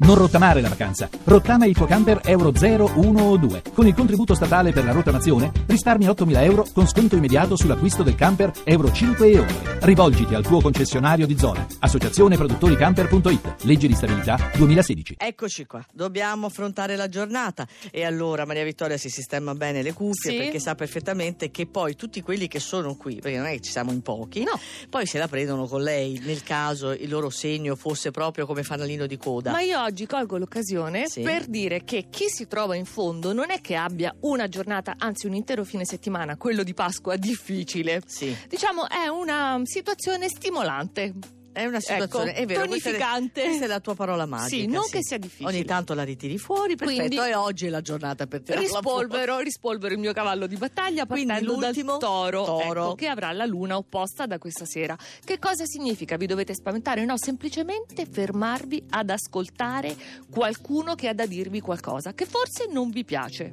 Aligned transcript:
Non 0.00 0.14
rottamare 0.14 0.60
la 0.60 0.68
vacanza. 0.68 1.08
Rottama 1.24 1.66
il 1.66 1.74
tuo 1.74 1.84
camper 1.84 2.20
Euro 2.24 2.54
0, 2.54 2.92
1 2.94 3.20
o 3.20 3.36
2. 3.36 3.62
Con 3.74 3.84
il 3.88 3.94
contributo 3.94 4.32
statale 4.32 4.70
per 4.70 4.84
la 4.84 4.92
rottamazione 4.92 5.50
risparmi 5.66 6.06
8.000 6.06 6.42
euro 6.44 6.66
con 6.72 6.86
sconto 6.86 7.16
immediato 7.16 7.56
sull'acquisto 7.56 8.04
del 8.04 8.14
camper 8.14 8.52
Euro 8.62 8.92
5 8.92 9.28
e 9.28 9.38
oltre. 9.40 9.78
Rivolgiti 9.80 10.34
al 10.36 10.44
tuo 10.44 10.60
concessionario 10.60 11.26
di 11.26 11.36
zona. 11.36 11.66
Associazione 11.80 12.36
Produttori 12.36 12.76
Camper.it. 12.76 13.64
Legge 13.64 13.88
di 13.88 13.94
stabilità 13.94 14.38
2016. 14.56 15.16
Eccoci 15.18 15.66
qua, 15.66 15.84
dobbiamo 15.92 16.46
affrontare 16.46 16.94
la 16.94 17.08
giornata 17.08 17.66
e 17.90 18.04
allora 18.04 18.44
Maria 18.46 18.62
Vittoria 18.64 18.96
si 18.96 19.08
sistema 19.10 19.54
bene 19.56 19.82
le 19.82 19.92
cuffie 19.94 20.30
Sì. 20.30 20.36
perché 20.36 20.60
sa 20.60 20.76
perfettamente 20.76 21.50
che 21.50 21.66
poi 21.66 21.96
tutti 21.96 22.22
quelli 22.22 22.46
che 22.46 22.60
sono 22.60 22.94
qui, 22.94 23.16
perché 23.16 23.36
non 23.36 23.46
è 23.46 23.52
che 23.54 23.60
ci 23.62 23.72
siamo 23.72 23.90
in 23.90 24.02
pochi, 24.02 24.44
No. 24.44 24.58
poi 24.88 25.06
se 25.06 25.18
la 25.18 25.26
prendono 25.26 25.66
con 25.66 25.82
lei 25.82 26.20
nel 26.24 26.44
caso 26.44 26.92
il 26.92 27.08
loro 27.08 27.30
segno 27.30 27.74
fosse 27.74 28.12
proprio 28.12 28.46
come 28.46 28.62
fanalino 28.62 29.06
di 29.06 29.16
coda. 29.16 29.50
Ma 29.50 29.60
io 29.60 29.86
oggi 29.88 30.06
colgo 30.06 30.36
l'occasione 30.36 31.08
Sì. 31.08 31.22
per 31.22 31.46
dire 31.46 31.82
che 31.82 32.06
chi 32.10 32.28
si 32.28 32.46
trova 32.46 32.76
in 32.76 32.84
fondo 32.84 33.32
non 33.32 33.50
è 33.50 33.60
che 33.60 33.74
abbia 33.74 34.14
una 34.20 34.46
giornata, 34.48 34.94
anzi 34.98 35.26
un 35.26 35.34
intero 35.34 35.64
fine 35.64 35.84
settimana, 35.84 36.36
quello 36.36 36.62
di 36.62 36.74
Pasqua, 36.74 37.16
difficile. 37.16 38.02
Sì, 38.06 38.36
Diciamo 38.48 38.88
è 38.88 39.06
una 39.08 39.60
situazione 39.64 40.28
stimolante. 40.28 41.14
È 41.58 41.66
una 41.66 41.80
situazione, 41.80 42.30
Ecco, 42.30 42.40
è 42.40 42.46
vero, 42.46 42.66
questa 42.66 42.88
è, 42.88 42.92
tonificante. 42.92 43.42
questa 43.42 43.64
è 43.64 43.68
la 43.68 43.80
tua 43.80 43.94
parola 43.94 44.26
magica. 44.26 44.48
Sì, 44.56 44.66
non 44.66 44.82
che 44.90 45.02
sia 45.02 45.18
difficile. 45.18 45.48
Ogni 45.48 45.64
tanto 45.64 45.94
la 45.94 46.02
ritiri 46.04 46.38
fuori, 46.38 46.76
perfetto, 46.76 47.06
Quindi- 47.06 47.16
e 47.30 47.34
oggi 47.34 47.66
è 47.66 47.68
la 47.68 47.80
giornata 47.80 48.26
per 48.26 48.42
fuori. 48.44 48.60
Rispolvero, 48.60 49.38
rispolvero 49.40 49.94
il 49.94 50.00
mio 50.00 50.12
cavallo 50.12 50.46
di 50.46 50.56
battaglia 50.56 51.06
partendo 51.06 51.56
dal 51.56 51.74
toro, 51.98 52.44
toro. 52.44 52.84
ecco, 52.84 52.94
che 52.94 53.06
avrà 53.08 53.32
la 53.32 53.44
luna 53.46 53.76
opposta 53.76 54.26
da 54.26 54.38
questa 54.38 54.64
sera. 54.64 54.96
Che 55.24 55.38
cosa 55.38 55.64
significa? 55.66 56.16
Vi 56.16 56.26
dovete 56.26 56.54
spaventare? 56.54 57.04
No, 57.04 57.16
semplicemente 57.18 58.06
fermarvi 58.06 58.84
ad 58.90 59.10
ascoltare 59.10 59.94
qualcuno 60.30 60.94
che 60.94 61.08
ha 61.08 61.14
da 61.14 61.26
dirvi 61.26 61.60
qualcosa 61.60 62.14
che 62.14 62.24
forse 62.26 62.66
non 62.70 62.90
vi 62.90 63.04
piace. 63.04 63.52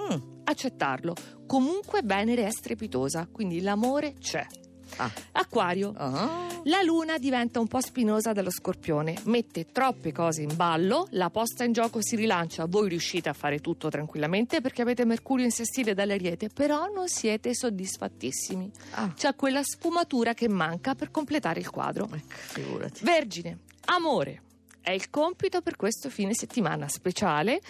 Mm, 0.00 0.30
Accettarlo. 0.44 1.14
Comunque 1.46 2.00
Venere 2.02 2.46
è 2.46 2.50
strepitosa, 2.50 3.28
quindi 3.30 3.60
l'amore 3.60 4.14
c'è. 4.18 4.44
ah, 4.96 5.10
Acquario. 5.32 5.92
ah. 5.96 6.51
La 6.66 6.80
luna 6.82 7.18
diventa 7.18 7.58
un 7.58 7.66
po' 7.66 7.80
spinosa 7.80 8.32
dallo 8.32 8.50
scorpione, 8.50 9.16
mette 9.24 9.72
troppe 9.72 10.12
cose 10.12 10.42
in 10.42 10.54
ballo, 10.54 11.08
la 11.10 11.28
posta 11.28 11.64
in 11.64 11.72
gioco 11.72 11.98
si 12.00 12.14
rilancia, 12.14 12.66
voi 12.66 12.88
riuscite 12.88 13.28
a 13.28 13.32
fare 13.32 13.58
tutto 13.58 13.88
tranquillamente 13.88 14.60
perché 14.60 14.82
avete 14.82 15.04
Mercurio 15.04 15.44
in 15.44 15.50
sestile 15.50 15.92
dall'Ariete, 15.92 16.48
però 16.48 16.86
non 16.92 17.08
siete 17.08 17.52
soddisfattissimi. 17.54 18.70
Ah, 18.92 19.12
C'è 19.12 19.34
quella 19.34 19.62
sfumatura 19.64 20.34
che 20.34 20.48
manca 20.48 20.94
per 20.94 21.10
completare 21.10 21.58
il 21.58 21.68
quadro. 21.68 22.08
ecco. 22.12 22.90
Vergine, 23.02 23.58
amore. 23.86 24.42
È 24.80 24.90
il 24.90 25.10
compito 25.10 25.62
per 25.62 25.76
questo 25.76 26.10
fine 26.10 26.34
settimana 26.34 26.88
speciale, 26.88 27.60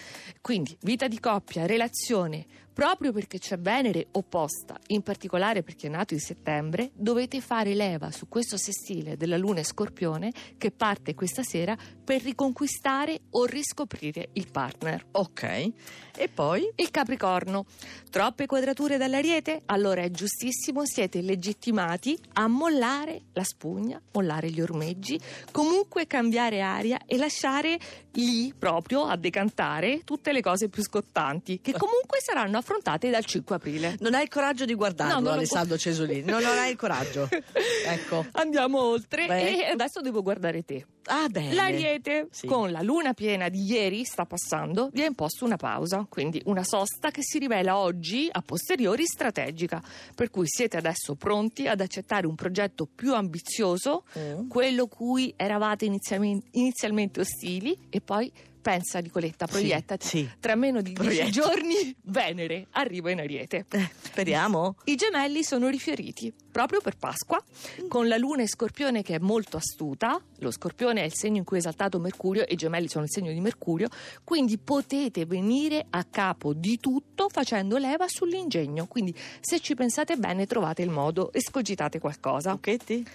quindi 0.41 0.75
vita 0.81 1.07
di 1.07 1.19
coppia, 1.19 1.65
relazione, 1.65 2.45
proprio 2.73 3.11
perché 3.11 3.37
c'è 3.37 3.57
Venere 3.57 4.07
opposta, 4.11 4.79
in 4.87 5.03
particolare 5.03 5.63
perché 5.63 5.87
è 5.87 5.89
nato 5.89 6.13
in 6.13 6.19
settembre, 6.19 6.91
dovete 6.93 7.39
fare 7.39 7.73
leva 7.73 8.11
su 8.11 8.27
questo 8.27 8.57
sestile 8.57 9.15
della 9.15 9.37
Luna 9.37 9.59
e 9.59 9.63
Scorpione 9.63 10.31
che 10.57 10.71
parte 10.71 11.13
questa 11.13 11.43
sera 11.43 11.77
per 12.03 12.21
riconquistare 12.23 13.21
o 13.31 13.45
riscoprire 13.45 14.29
il 14.33 14.49
partner. 14.51 15.05
Ok, 15.11 15.71
e 16.15 16.29
poi? 16.29 16.69
Il 16.75 16.91
Capricorno. 16.91 17.65
Troppe 18.09 18.45
quadrature 18.45 18.97
dall'Ariete? 18.97 19.61
Allora 19.65 20.01
è 20.01 20.11
giustissimo, 20.11 20.85
siete 20.85 21.21
legittimati 21.21 22.17
a 22.33 22.47
mollare 22.47 23.21
la 23.33 23.43
spugna, 23.43 24.01
mollare 24.11 24.49
gli 24.49 24.61
ormeggi, 24.61 25.19
comunque 25.51 26.07
cambiare 26.07 26.61
aria 26.61 26.99
e 27.05 27.17
lasciare 27.17 27.79
lì 28.13 28.53
proprio 28.57 29.05
a 29.05 29.15
decantare 29.15 30.01
tutte 30.03 30.31
le 30.31 30.41
cose 30.41 30.69
più 30.69 30.83
scottanti, 30.83 31.61
che 31.61 31.71
comunque 31.77 32.19
saranno 32.21 32.57
affrontate 32.63 33.09
dal 33.09 33.25
5 33.25 33.55
aprile. 33.55 33.95
Non 33.99 34.13
hai 34.13 34.23
il 34.23 34.29
coraggio 34.29 34.63
di 34.65 34.73
guardarlo, 34.73 35.15
No, 35.15 35.19
non 35.19 35.33
Alessandro 35.33 35.77
Cesolini. 35.77 36.21
No, 36.23 36.39
non 36.39 36.57
hai 36.57 36.71
il 36.71 36.77
coraggio. 36.77 37.27
Ecco. 37.85 38.25
Andiamo 38.33 38.81
oltre 38.81 39.25
Beh. 39.27 39.57
e 39.59 39.65
adesso 39.65 39.99
devo 40.01 40.21
guardare 40.21 40.63
te. 40.63 40.85
Ah, 41.07 41.27
bene. 41.27 41.53
L'Ariete, 41.53 42.27
Sì. 42.31 42.47
con 42.47 42.71
la 42.71 42.81
luna 42.81 43.13
piena 43.13 43.49
di 43.49 43.61
ieri, 43.65 44.05
sta 44.05 44.23
passando, 44.25 44.89
vi 44.93 45.01
ha 45.01 45.05
imposto 45.05 45.43
una 45.43 45.57
pausa, 45.57 46.05
quindi 46.09 46.41
una 46.45 46.63
sosta 46.63 47.11
che 47.11 47.21
si 47.21 47.39
rivela 47.39 47.77
oggi, 47.77 48.29
a 48.31 48.41
posteriori, 48.41 49.05
strategica. 49.05 49.81
Per 50.15 50.29
cui 50.29 50.45
siete 50.47 50.77
adesso 50.77 51.15
pronti 51.15 51.67
ad 51.67 51.81
accettare 51.81 52.25
un 52.25 52.35
progetto 52.35 52.87
più 52.93 53.13
ambizioso, 53.13 54.05
Mm. 54.17 54.47
quello 54.47 54.87
cui 54.87 55.33
eravate 55.35 55.83
inizialmente, 55.85 56.47
inizialmente 56.51 57.19
ostili, 57.19 57.77
e 57.89 57.99
poi 57.99 58.31
pensa, 58.63 58.99
Nicoletta, 58.99 59.45
proiettati. 59.45 60.07
sì. 60.07 60.29
Tra 60.39 60.55
meno 60.55 60.81
di 60.81 60.93
dieci 60.93 61.17
Proietta. 61.17 61.29
giorni, 61.29 61.95
Venere 62.03 62.67
arriva 62.71 63.11
in 63.11 63.19
Ariete. 63.19 63.65
Eh, 63.69 63.89
speriamo. 64.01 64.77
I 64.85 64.95
gemelli 64.95 65.43
sono 65.43 65.67
rifioriti 65.67 66.33
proprio 66.51 66.79
per 66.81 66.97
Pasqua, 66.97 67.43
con 67.87 68.07
la 68.07 68.15
luna 68.17 68.43
e 68.43 68.47
scorpione 68.47 69.03
che 69.03 69.15
è 69.15 69.19
molto 69.19 69.57
astuta. 69.57 70.19
Lo 70.37 70.49
scorpione 70.51 71.01
è 71.01 71.05
il 71.05 71.13
segno 71.13 71.37
in 71.37 71.43
cui 71.43 71.57
è 71.57 71.59
esaltato 71.59 71.99
Mercurio 71.99 72.47
e 72.47 72.53
i 72.53 72.55
gemelli 72.55 72.87
sono 72.87 73.03
il 73.03 73.11
segno 73.11 73.31
di 73.31 73.39
Mercurio, 73.41 73.89
quindi 74.23 74.57
potete 74.57 75.25
venire 75.25 75.85
a 75.89 76.03
capo 76.09 76.53
di 76.53 76.79
tutto 76.79 77.27
facendo 77.29 77.77
leva 77.77 78.07
sull'ingegno. 78.07 78.85
Quindi 78.87 79.13
se 79.41 79.59
ci 79.59 79.75
pensate 79.75 80.15
bene 80.15 80.45
trovate 80.45 80.81
il 80.81 80.89
modo 80.89 81.31
e 81.33 81.41
scogitate 81.41 81.99
qualcosa. 81.99 82.51
Lucchetti? 82.51 83.05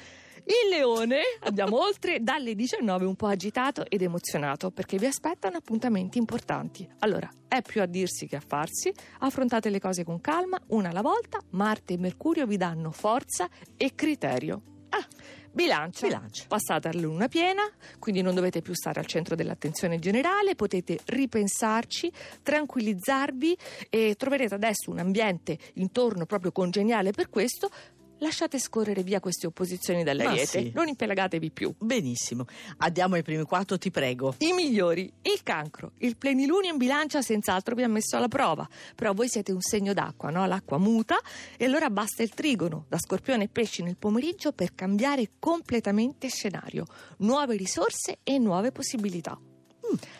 Il 0.48 0.70
leone, 0.70 1.20
andiamo 1.40 1.78
oltre, 1.78 2.22
dalle 2.22 2.54
19 2.54 3.04
un 3.04 3.16
po' 3.16 3.26
agitato 3.26 3.84
ed 3.86 4.00
emozionato 4.00 4.70
perché 4.70 4.96
vi 4.96 5.04
aspettano 5.04 5.58
appuntamenti 5.58 6.16
importanti. 6.16 6.88
Allora, 7.00 7.28
è 7.46 7.60
più 7.60 7.82
a 7.82 7.86
dirsi 7.86 8.26
che 8.26 8.36
a 8.36 8.40
farsi, 8.40 8.90
affrontate 9.18 9.68
le 9.68 9.78
cose 9.78 10.04
con 10.04 10.22
calma, 10.22 10.58
una 10.68 10.88
alla 10.88 11.02
volta, 11.02 11.38
Marte 11.50 11.92
e 11.92 11.98
Mercurio 11.98 12.46
vi 12.46 12.56
danno 12.56 12.92
forza 12.92 13.46
e 13.76 13.94
criterio. 13.94 14.62
Ah, 14.88 15.06
bilancia. 15.52 16.06
Bilancia. 16.06 16.44
Passate 16.48 16.88
alla 16.88 17.02
luna 17.02 17.28
piena, 17.28 17.64
quindi 17.98 18.22
non 18.22 18.34
dovete 18.34 18.62
più 18.62 18.72
stare 18.72 19.00
al 19.00 19.06
centro 19.06 19.34
dell'attenzione 19.34 19.98
generale, 19.98 20.54
potete 20.54 20.98
ripensarci, 21.04 22.10
tranquillizzarvi 22.42 23.54
e 23.90 24.14
troverete 24.16 24.54
adesso 24.54 24.90
un 24.90 24.98
ambiente 24.98 25.58
intorno 25.74 26.24
proprio 26.24 26.52
congeniale 26.52 27.10
per 27.10 27.28
questo. 27.28 27.68
Lasciate 28.18 28.58
scorrere 28.58 29.02
via 29.02 29.20
queste 29.20 29.46
opposizioni 29.46 30.02
dall'Ariete, 30.02 30.46
sì. 30.46 30.72
non 30.74 30.88
impelagatevi 30.88 31.50
più. 31.50 31.72
Benissimo. 31.78 32.46
Andiamo 32.78 33.14
ai 33.14 33.22
primi 33.22 33.44
quattro, 33.44 33.78
ti 33.78 33.90
prego. 33.90 34.34
I 34.38 34.52
migliori, 34.52 35.12
il 35.22 35.42
cancro, 35.42 35.92
il 35.98 36.16
plenilunio 36.16 36.70
in 36.70 36.76
bilancia 36.76 37.22
senz'altro 37.22 37.74
vi 37.74 37.84
ha 37.84 37.88
messo 37.88 38.16
alla 38.16 38.28
prova, 38.28 38.68
però 38.94 39.12
voi 39.12 39.28
siete 39.28 39.52
un 39.52 39.60
segno 39.60 39.92
d'acqua, 39.92 40.30
no? 40.30 40.46
L'acqua 40.46 40.78
muta 40.78 41.16
e 41.56 41.64
allora 41.64 41.90
basta 41.90 42.22
il 42.22 42.30
trigono 42.30 42.86
da 42.88 42.98
scorpione 42.98 43.44
e 43.44 43.48
pesci 43.48 43.82
nel 43.82 43.96
pomeriggio 43.96 44.52
per 44.52 44.74
cambiare 44.74 45.30
completamente 45.38 46.28
scenario, 46.28 46.86
nuove 47.18 47.56
risorse 47.56 48.18
e 48.24 48.38
nuove 48.38 48.72
possibilità. 48.72 49.38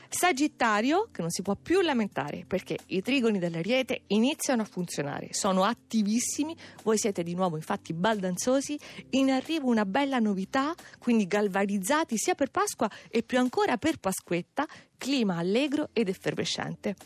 Sagittario, 0.08 1.08
che 1.12 1.20
non 1.20 1.30
si 1.30 1.42
può 1.42 1.54
più 1.54 1.80
lamentare 1.80 2.44
perché 2.46 2.78
i 2.86 3.02
trigoni 3.02 3.38
dell'Ariete 3.38 4.02
iniziano 4.08 4.62
a 4.62 4.64
funzionare, 4.64 5.28
sono 5.32 5.64
attivissimi, 5.64 6.56
voi 6.82 6.98
siete 6.98 7.22
di 7.22 7.34
nuovo 7.34 7.56
infatti 7.56 7.92
baldanzosi, 7.92 8.78
in 9.10 9.30
arrivo 9.30 9.68
una 9.68 9.84
bella 9.84 10.18
novità, 10.18 10.74
quindi 10.98 11.26
galvanizzati 11.26 12.16
sia 12.16 12.34
per 12.34 12.50
Pasqua 12.50 12.90
e 13.08 13.22
più 13.22 13.38
ancora 13.38 13.76
per 13.76 13.98
Pasquetta, 13.98 14.66
clima 14.96 15.36
allegro 15.36 15.90
ed 15.92 16.08
effervescente. 16.08 16.96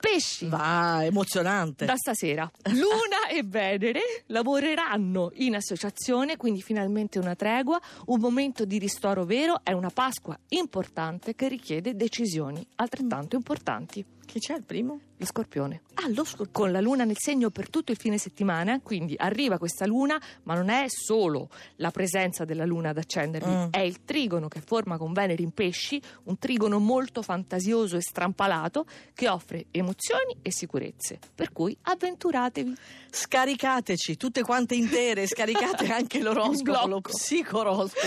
Pesci. 0.00 0.48
Va, 0.48 1.04
emozionante. 1.04 1.84
Da 1.84 1.96
stasera 1.96 2.50
Luna 2.70 3.28
e 3.30 3.42
Venere 3.44 4.00
lavoreranno 4.26 5.30
in 5.34 5.54
associazione, 5.54 6.36
quindi 6.36 6.62
finalmente 6.62 7.18
una 7.18 7.34
tregua, 7.34 7.80
un 8.06 8.18
momento 8.18 8.64
di 8.64 8.78
ristoro 8.78 9.24
vero, 9.24 9.60
è 9.62 9.72
una 9.72 9.90
Pasqua 9.90 10.38
importante 10.48 11.34
che 11.34 11.48
richiede 11.48 11.94
decisioni 11.94 12.66
altrettanto 12.76 13.36
importanti. 13.36 14.04
Chi 14.30 14.38
c'è 14.38 14.54
il 14.54 14.62
primo? 14.62 15.00
Lo 15.16 15.26
scorpione. 15.26 15.80
Ah, 15.94 16.06
lo 16.08 16.22
scorpione. 16.24 16.50
Con 16.52 16.70
la 16.70 16.80
luna 16.80 17.02
nel 17.02 17.16
segno 17.18 17.50
per 17.50 17.68
tutto 17.68 17.90
il 17.90 17.98
fine 17.98 18.16
settimana, 18.16 18.78
quindi 18.80 19.16
arriva 19.18 19.58
questa 19.58 19.86
luna, 19.86 20.22
ma 20.44 20.54
non 20.54 20.68
è 20.68 20.84
solo 20.88 21.48
la 21.76 21.90
presenza 21.90 22.44
della 22.44 22.64
luna 22.64 22.90
ad 22.90 22.98
accendervi, 22.98 23.50
Mm. 23.50 23.64
è 23.70 23.80
il 23.80 24.04
trigono 24.04 24.46
che 24.46 24.60
forma 24.64 24.96
con 24.98 25.12
Venere 25.12 25.42
in 25.42 25.50
pesci, 25.50 26.00
un 26.24 26.38
trigono 26.38 26.78
molto 26.78 27.22
fantasioso 27.22 27.96
e 27.96 28.02
strampalato 28.02 28.86
che 29.12 29.28
offre 29.28 29.66
emozioni 29.72 30.36
e 30.42 30.52
sicurezze. 30.52 31.18
Per 31.34 31.50
cui 31.52 31.76
avventuratevi. 31.82 32.72
Scaricateci 33.10 34.16
tutte 34.16 34.42
quante 34.42 34.76
intere, 34.76 35.26
scaricate 35.26 35.86
anche 35.92 36.20
l'oroscopo, 36.20 36.86
lo 36.86 37.00
psicoroscopo 37.00 38.06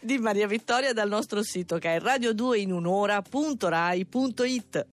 di 0.00 0.16
Maria 0.18 0.46
Vittoria 0.46 0.92
dal 0.92 1.08
nostro 1.08 1.42
sito 1.42 1.78
che 1.78 1.96
è 1.96 2.00
radio2inunora.rai.it. 2.00 4.84